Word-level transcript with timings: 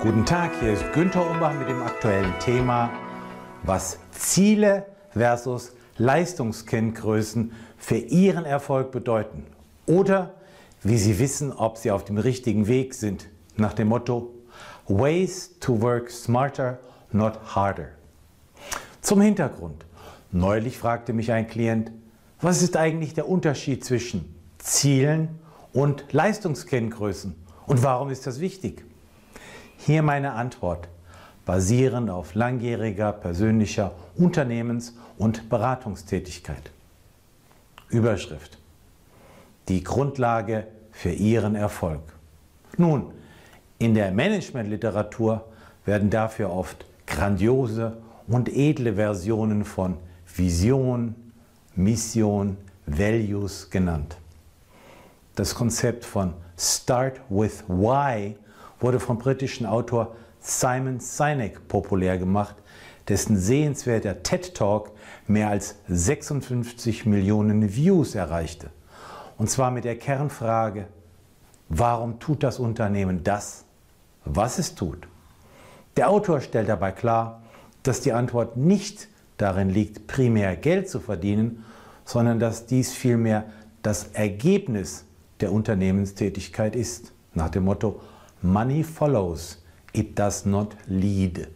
Guten 0.00 0.24
Tag, 0.24 0.52
hier 0.60 0.74
ist 0.74 0.92
Günther 0.92 1.28
Umbach 1.28 1.52
mit 1.58 1.68
dem 1.68 1.82
aktuellen 1.82 2.32
Thema, 2.38 2.88
was 3.64 3.98
Ziele 4.12 4.86
versus 5.10 5.72
Leistungskenngrößen 5.96 7.50
für 7.76 7.96
Ihren 7.96 8.44
Erfolg 8.44 8.92
bedeuten 8.92 9.44
oder 9.86 10.34
wie 10.84 10.98
Sie 10.98 11.18
wissen, 11.18 11.52
ob 11.52 11.78
Sie 11.78 11.90
auf 11.90 12.04
dem 12.04 12.16
richtigen 12.16 12.68
Weg 12.68 12.94
sind, 12.94 13.28
nach 13.56 13.72
dem 13.72 13.88
Motto 13.88 14.32
Ways 14.86 15.58
to 15.58 15.82
work 15.82 16.12
smarter, 16.12 16.78
not 17.10 17.56
harder. 17.56 17.88
Zum 19.00 19.20
Hintergrund. 19.20 19.84
Neulich 20.30 20.78
fragte 20.78 21.12
mich 21.12 21.32
ein 21.32 21.48
Klient, 21.48 21.90
was 22.40 22.62
ist 22.62 22.76
eigentlich 22.76 23.14
der 23.14 23.28
Unterschied 23.28 23.84
zwischen 23.84 24.32
Zielen 24.58 25.40
und 25.72 26.12
Leistungskenngrößen 26.12 27.34
und 27.66 27.82
warum 27.82 28.10
ist 28.10 28.28
das 28.28 28.38
wichtig? 28.38 28.87
Hier 29.78 30.02
meine 30.02 30.32
Antwort, 30.32 30.88
basierend 31.46 32.10
auf 32.10 32.34
langjähriger 32.34 33.12
persönlicher 33.12 33.92
Unternehmens- 34.18 34.94
und 35.16 35.48
Beratungstätigkeit. 35.48 36.70
Überschrift. 37.88 38.58
Die 39.68 39.82
Grundlage 39.82 40.66
für 40.90 41.10
Ihren 41.10 41.54
Erfolg. 41.54 42.02
Nun, 42.76 43.12
in 43.78 43.94
der 43.94 44.10
Managementliteratur 44.10 45.44
werden 45.86 46.10
dafür 46.10 46.50
oft 46.50 46.84
grandiose 47.06 47.96
und 48.26 48.48
edle 48.48 48.94
Versionen 48.94 49.64
von 49.64 49.96
Vision, 50.26 51.14
Mission, 51.76 52.56
Values 52.84 53.70
genannt. 53.70 54.16
Das 55.34 55.54
Konzept 55.54 56.04
von 56.04 56.34
Start 56.58 57.20
with 57.30 57.62
Why 57.68 58.36
wurde 58.80 59.00
vom 59.00 59.18
britischen 59.18 59.66
Autor 59.66 60.14
Simon 60.40 61.00
Sinek 61.00 61.68
populär 61.68 62.18
gemacht, 62.18 62.56
dessen 63.08 63.36
sehenswerter 63.36 64.22
TED 64.22 64.54
Talk 64.54 64.92
mehr 65.26 65.48
als 65.48 65.76
56 65.88 67.06
Millionen 67.06 67.74
Views 67.74 68.14
erreichte. 68.14 68.70
Und 69.36 69.50
zwar 69.50 69.70
mit 69.70 69.84
der 69.84 69.96
Kernfrage, 69.96 70.86
warum 71.68 72.18
tut 72.18 72.42
das 72.42 72.58
Unternehmen 72.58 73.24
das, 73.24 73.64
was 74.24 74.58
es 74.58 74.74
tut? 74.74 75.08
Der 75.96 76.10
Autor 76.10 76.40
stellt 76.40 76.68
dabei 76.68 76.92
klar, 76.92 77.42
dass 77.82 78.00
die 78.00 78.12
Antwort 78.12 78.56
nicht 78.56 79.08
darin 79.36 79.70
liegt, 79.70 80.06
primär 80.06 80.56
Geld 80.56 80.88
zu 80.88 81.00
verdienen, 81.00 81.64
sondern 82.04 82.38
dass 82.38 82.66
dies 82.66 82.92
vielmehr 82.92 83.44
das 83.82 84.08
Ergebnis 84.12 85.04
der 85.40 85.52
Unternehmenstätigkeit 85.52 86.74
ist. 86.74 87.12
Nach 87.34 87.48
dem 87.48 87.64
Motto, 87.64 88.00
Money 88.42 88.84
follows, 88.84 89.58
it 89.92 90.16
does 90.16 90.44
not 90.44 90.76
lead. 90.86 91.48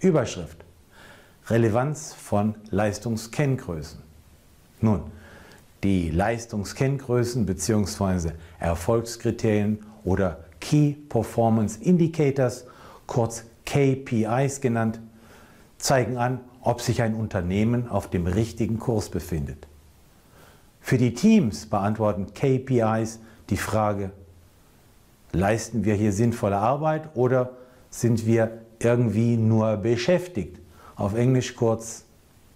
Überschrift. 0.00 0.64
Relevanz 1.48 2.14
von 2.14 2.54
Leistungskenngrößen. 2.70 4.00
Nun, 4.80 5.02
die 5.82 6.10
Leistungskenngrößen 6.10 7.44
bzw. 7.44 8.32
Erfolgskriterien 8.58 9.78
oder 10.04 10.38
Key 10.60 10.94
Performance 10.94 11.78
Indicators, 11.82 12.64
kurz 13.06 13.44
KPIs 13.66 14.62
genannt, 14.62 15.00
zeigen 15.76 16.16
an, 16.16 16.40
ob 16.62 16.80
sich 16.80 17.02
ein 17.02 17.14
Unternehmen 17.14 17.88
auf 17.88 18.08
dem 18.08 18.26
richtigen 18.26 18.78
Kurs 18.78 19.10
befindet. 19.10 19.66
Für 20.80 20.96
die 20.96 21.12
Teams 21.12 21.66
beantworten 21.66 22.32
KPIs 22.32 23.18
die 23.50 23.58
Frage, 23.58 24.12
leisten 25.34 25.84
wir 25.84 25.94
hier 25.94 26.12
sinnvolle 26.12 26.56
Arbeit 26.56 27.10
oder 27.14 27.50
sind 27.90 28.26
wir 28.26 28.58
irgendwie 28.78 29.36
nur 29.36 29.76
beschäftigt? 29.76 30.58
Auf 30.96 31.14
Englisch 31.14 31.54
kurz 31.54 32.04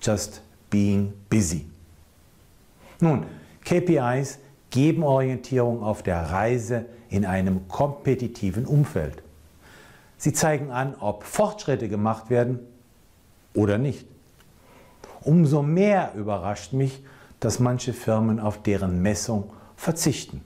just 0.00 0.42
being 0.70 1.12
busy. 1.28 1.66
Nun, 3.00 3.24
KPIs 3.64 4.38
geben 4.70 5.02
Orientierung 5.02 5.82
auf 5.82 6.02
der 6.02 6.30
Reise 6.30 6.86
in 7.10 7.26
einem 7.26 7.68
kompetitiven 7.68 8.64
Umfeld. 8.64 9.22
Sie 10.16 10.32
zeigen 10.32 10.70
an, 10.70 10.94
ob 10.98 11.24
Fortschritte 11.24 11.88
gemacht 11.88 12.30
werden 12.30 12.60
oder 13.54 13.76
nicht. 13.76 14.06
Umso 15.20 15.62
mehr 15.62 16.12
überrascht 16.16 16.72
mich, 16.72 17.04
dass 17.38 17.58
manche 17.58 17.92
Firmen 17.92 18.40
auf 18.40 18.62
deren 18.62 19.02
Messung 19.02 19.50
verzichten 19.76 20.42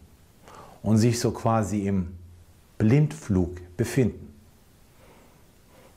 und 0.87 0.99
sich 0.99 1.19
so 1.19 1.33
quasi 1.33 1.81
im 1.81 2.15
Blindflug 2.79 3.57
befinden. 3.77 4.33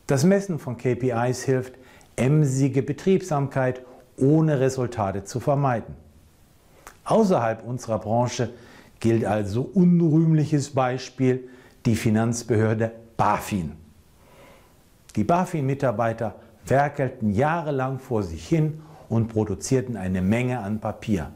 Das 0.07 0.23
Messen 0.23 0.57
von 0.57 0.77
KPIs 0.77 1.43
hilft, 1.43 1.75
emsige 2.15 2.81
Betriebsamkeit 2.81 3.83
ohne 4.17 4.59
Resultate 4.59 5.23
zu 5.23 5.39
vermeiden. 5.39 5.93
Außerhalb 7.05 7.63
unserer 7.63 7.99
Branche 7.99 8.51
gilt 8.99 9.25
also 9.25 9.61
unrühmliches 9.61 10.71
Beispiel 10.71 11.47
die 11.85 11.95
Finanzbehörde 11.95 12.91
BaFin. 13.15 13.73
Die 15.15 15.23
BaFin-Mitarbeiter 15.23 16.33
werkelten 16.65 17.31
jahrelang 17.31 17.99
vor 17.99 18.23
sich 18.23 18.47
hin 18.47 18.81
und 19.07 19.27
produzierten 19.27 19.97
eine 19.97 20.23
Menge 20.23 20.59
an 20.59 20.79
Papier, 20.79 21.31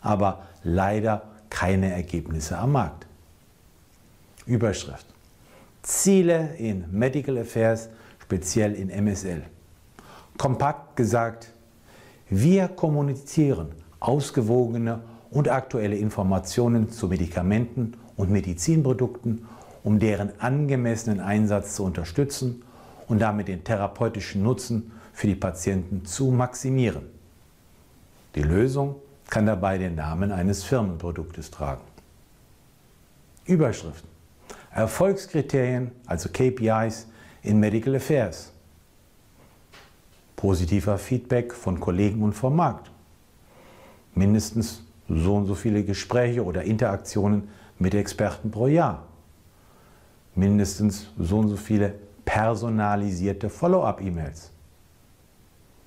aber 0.00 0.42
leider 0.64 1.29
keine 1.50 1.92
Ergebnisse 1.92 2.56
am 2.56 2.72
Markt. 2.72 3.06
Überschrift. 4.46 5.06
Ziele 5.82 6.54
in 6.56 6.84
Medical 6.90 7.38
Affairs, 7.38 7.88
speziell 8.22 8.74
in 8.74 8.88
MSL. 8.90 9.42
Kompakt 10.38 10.96
gesagt, 10.96 11.52
wir 12.28 12.68
kommunizieren 12.68 13.68
ausgewogene 13.98 15.00
und 15.30 15.48
aktuelle 15.48 15.96
Informationen 15.96 16.90
zu 16.90 17.08
Medikamenten 17.08 17.94
und 18.16 18.30
Medizinprodukten, 18.30 19.46
um 19.82 19.98
deren 19.98 20.38
angemessenen 20.40 21.20
Einsatz 21.20 21.74
zu 21.74 21.84
unterstützen 21.84 22.62
und 23.08 23.20
damit 23.20 23.48
den 23.48 23.64
therapeutischen 23.64 24.42
Nutzen 24.42 24.92
für 25.12 25.26
die 25.26 25.34
Patienten 25.34 26.04
zu 26.04 26.30
maximieren. 26.30 27.02
Die 28.34 28.42
Lösung 28.42 28.96
kann 29.30 29.46
dabei 29.46 29.78
den 29.78 29.94
Namen 29.94 30.32
eines 30.32 30.64
Firmenproduktes 30.64 31.50
tragen. 31.50 31.82
Überschrift. 33.46 34.04
Erfolgskriterien, 34.72 35.92
also 36.06 36.28
KPIs 36.28 37.06
in 37.42 37.58
Medical 37.58 37.96
Affairs. 37.96 38.52
Positiver 40.36 40.98
Feedback 40.98 41.54
von 41.54 41.80
Kollegen 41.80 42.22
und 42.22 42.32
vom 42.32 42.56
Markt. 42.56 42.90
Mindestens 44.14 44.84
so 45.08 45.36
und 45.36 45.46
so 45.46 45.54
viele 45.54 45.84
Gespräche 45.84 46.44
oder 46.44 46.62
Interaktionen 46.62 47.48
mit 47.78 47.94
Experten 47.94 48.50
pro 48.50 48.66
Jahr. 48.66 49.04
Mindestens 50.34 51.08
so 51.18 51.38
und 51.38 51.48
so 51.48 51.56
viele 51.56 51.94
personalisierte 52.24 53.48
Follow-up-E-Mails. 53.50 54.50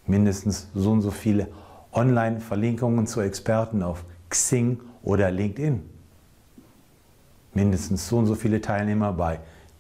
Mindestens 0.06 0.68
so 0.74 0.92
und 0.92 1.02
so 1.02 1.12
viele 1.12 1.48
Online-Verlinkungen 1.94 3.08
zu 3.08 3.22
Experten 3.22 3.84
auf 3.84 4.06
Xing 4.30 4.80
oder 5.04 5.32
LinkedIn. 5.32 5.90
Mindestens 7.54 8.08
so 8.08 8.18
und 8.18 8.26
so 8.26 8.36
viele 8.36 8.62
Teilnehmer 8.62 9.14
bei 9.14 9.40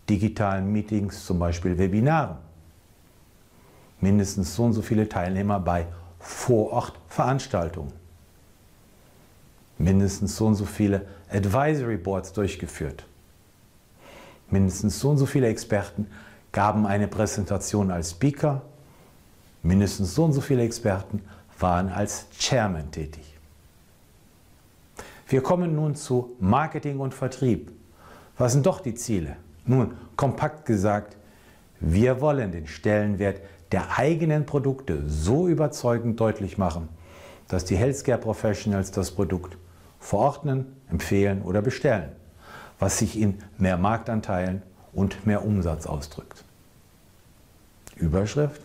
digitalen 0.09 0.71
Meetings, 0.71 1.25
zum 1.25 1.39
Beispiel 1.39 1.77
Webinaren. 1.77 2.37
Mindestens 3.99 4.55
so 4.55 4.65
und 4.65 4.73
so 4.73 4.81
viele 4.81 5.07
Teilnehmer 5.09 5.59
bei 5.59 5.87
Vorortveranstaltungen. 6.19 7.93
Mindestens 9.77 10.35
so 10.35 10.47
und 10.47 10.55
so 10.55 10.65
viele 10.65 11.07
Advisory 11.31 11.97
Boards 11.97 12.33
durchgeführt. 12.33 13.05
Mindestens 14.49 14.99
so 14.99 15.09
und 15.09 15.17
so 15.17 15.25
viele 15.25 15.47
Experten 15.47 16.07
gaben 16.51 16.85
eine 16.85 17.07
Präsentation 17.07 17.89
als 17.89 18.11
Speaker. 18.11 18.61
Mindestens 19.63 20.13
so 20.13 20.25
und 20.25 20.33
so 20.33 20.41
viele 20.41 20.63
Experten 20.63 21.21
waren 21.63 21.89
als 21.89 22.27
Chairman 22.37 22.91
tätig. 22.91 23.23
Wir 25.27 25.41
kommen 25.41 25.73
nun 25.73 25.95
zu 25.95 26.35
Marketing 26.39 26.99
und 26.99 27.13
Vertrieb. 27.13 27.71
Was 28.37 28.51
sind 28.51 28.65
doch 28.65 28.81
die 28.81 28.93
Ziele? 28.93 29.37
Nun, 29.65 29.93
kompakt 30.15 30.65
gesagt, 30.65 31.15
wir 31.79 32.19
wollen 32.19 32.51
den 32.51 32.67
Stellenwert 32.67 33.39
der 33.71 33.97
eigenen 33.97 34.45
Produkte 34.45 35.03
so 35.07 35.47
überzeugend 35.47 36.19
deutlich 36.19 36.57
machen, 36.57 36.89
dass 37.47 37.65
die 37.65 37.77
Healthcare 37.77 38.19
Professionals 38.19 38.91
das 38.91 39.11
Produkt 39.11 39.57
verordnen, 39.99 40.75
empfehlen 40.91 41.41
oder 41.41 41.61
bestellen, 41.61 42.11
was 42.77 42.99
sich 42.99 43.17
in 43.17 43.39
mehr 43.57 43.77
Marktanteilen 43.77 44.61
und 44.91 45.25
mehr 45.25 45.45
Umsatz 45.45 45.87
ausdrückt. 45.87 46.43
Überschrift 47.95 48.61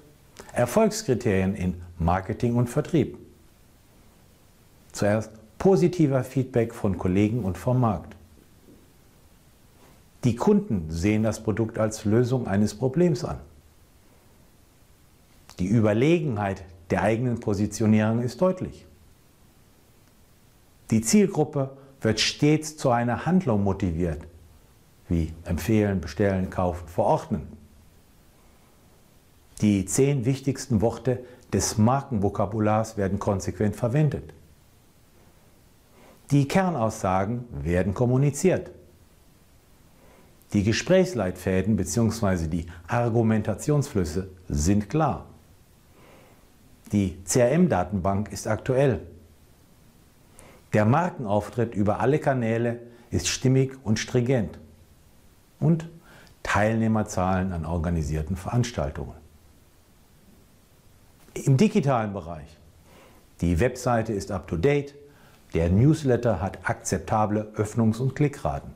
Erfolgskriterien 0.53 1.55
in 1.55 1.81
Marketing 1.99 2.57
und 2.57 2.69
Vertrieb. 2.69 3.19
Zuerst 4.93 5.31
positiver 5.59 6.25
Feedback 6.25 6.75
von 6.75 6.99
Kollegen 6.99 7.45
und 7.45 7.59
vom 7.59 7.81
Markt. 7.81 8.15
Die 10.25 10.37
Kunden 10.37 10.91
sehen 10.91 11.23
das 11.23 11.43
Produkt 11.43 11.79
als 11.79 12.05
Lösung 12.05 12.47
eines 12.47 12.75
Problems 12.75 13.25
an. 13.25 13.39
Die 15.59 15.67
Überlegenheit 15.67 16.65
der 16.91 17.03
eigenen 17.03 17.41
Positionierung 17.41 18.23
ist 18.23 18.41
deutlich. 18.41 18.87
Die 20.91 21.01
Zielgruppe 21.01 21.71
wird 22.01 22.21
stets 22.21 22.77
zu 22.77 22.91
einer 22.91 23.27
Handlung 23.27 23.65
motiviert, 23.65 24.23
wie 25.09 25.33
empfehlen, 25.45 26.01
bestellen, 26.01 26.49
kaufen, 26.51 26.87
verordnen. 26.87 27.47
Die 29.61 29.85
zehn 29.85 30.25
wichtigsten 30.25 30.81
Worte 30.81 31.25
des 31.53 31.79
Markenvokabulars 31.79 32.97
werden 32.97 33.19
konsequent 33.19 33.77
verwendet. 33.77 34.33
Die 36.31 36.47
Kernaussagen 36.47 37.45
werden 37.51 37.95
kommuniziert. 37.95 38.71
Die 40.53 40.63
Gesprächsleitfäden 40.63 41.77
bzw. 41.77 42.49
die 42.49 42.67
Argumentationsflüsse 42.87 44.29
sind 44.49 44.89
klar. 44.91 45.27
Die 46.93 47.19
CRM-Datenbank 47.25 48.33
ist 48.33 48.47
aktuell. 48.47 49.01
Der 50.73 50.85
Markenauftritt 50.85 51.75
über 51.75 52.01
alle 52.01 52.19
Kanäle 52.19 52.81
ist 53.11 53.29
stimmig 53.29 53.73
und 53.85 53.99
stringent. 53.99 54.59
Und 55.61 55.89
Teilnehmerzahlen 56.43 57.53
an 57.53 57.67
organisierten 57.67 58.37
Veranstaltungen. 58.37 59.15
Im 61.45 61.57
digitalen 61.57 62.13
Bereich. 62.13 62.57
Die 63.41 63.61
Webseite 63.61 64.13
ist 64.13 64.31
up-to-date, 64.31 64.95
der 65.55 65.71
Newsletter 65.71 66.41
hat 66.41 66.59
akzeptable 66.69 67.53
Öffnungs- 67.57 68.01
und 68.01 68.15
Klickraten. 68.15 68.73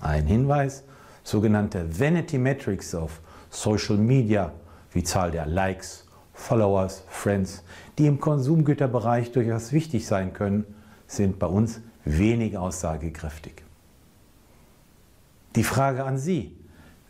Ein 0.00 0.26
Hinweis, 0.26 0.82
sogenannte 1.22 1.98
Vanity 1.98 2.38
Metrics 2.38 2.94
auf 2.94 3.20
Social 3.50 3.96
Media 3.96 4.52
wie 4.92 5.02
Zahl 5.02 5.30
der 5.30 5.46
Likes, 5.46 6.06
Followers, 6.34 7.04
Friends, 7.08 7.62
die 7.98 8.06
im 8.06 8.20
Konsumgüterbereich 8.20 9.32
durchaus 9.32 9.72
wichtig 9.72 10.06
sein 10.06 10.32
können, 10.32 10.64
sind 11.06 11.38
bei 11.38 11.46
uns 11.46 11.80
wenig 12.04 12.58
aussagekräftig. 12.58 13.62
Die 15.54 15.64
Frage 15.64 16.04
an 16.04 16.18
Sie, 16.18 16.54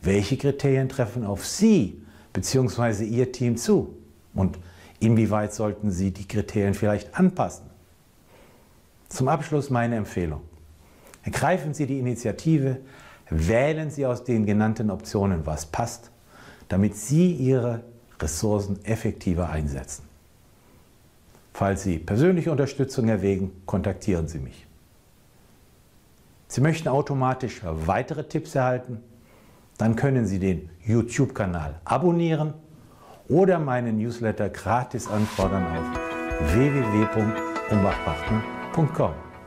welche 0.03 0.37
Kriterien 0.37 0.89
treffen 0.89 1.25
auf 1.25 1.45
Sie 1.45 2.03
bzw. 2.33 3.05
Ihr 3.05 3.33
Team 3.33 3.57
zu 3.57 3.97
und 4.37 4.59
inwieweit 5.01 5.53
sollten 5.53 5.91
Sie 5.91 6.13
die 6.13 6.29
Kriterien 6.29 6.75
vielleicht 6.75 7.19
anpassen? 7.19 7.67
Zum 9.09 9.29
Abschluss 9.29 9.71
meine 9.71 9.97
Empfehlung. 9.97 10.43
Ergreifen 11.23 11.75
Sie 11.75 11.87
die 11.87 11.99
Initiative, 11.99 12.79
wählen 13.31 13.91
Sie 13.91 14.07
aus 14.07 14.23
den 14.23 14.47
genannten 14.47 14.91
Optionen, 14.91 15.45
was 15.47 15.67
passt, 15.67 16.11
damit 16.69 16.97
Sie 16.97 17.33
Ihre 17.33 17.83
Ressourcen 18.21 18.85
effektiver 18.85 19.51
einsetzen. 19.51 20.05
Falls 21.53 21.83
Sie 21.83 21.99
persönliche 21.99 22.53
Unterstützung 22.53 23.09
erwägen, 23.09 23.51
kontaktieren 23.65 24.29
Sie 24.29 24.39
mich. 24.39 24.67
Sie 26.49 26.61
möchten 26.61 26.89
automatisch 26.89 27.63
weitere 27.65 28.25
Tipps 28.25 28.55
erhalten? 28.55 29.01
Dann 29.79 29.97
können 29.97 30.27
Sie 30.27 30.39
den 30.39 30.69
YouTube-Kanal 30.85 31.81
abonnieren 31.85 32.55
oder 33.29 33.59
meinen 33.59 33.99
Newsletter 33.99 34.49
gratis 34.49 35.09
anfordern 35.09 35.67
auf 35.67 35.85
www.umbachpartner.com. 36.55 39.26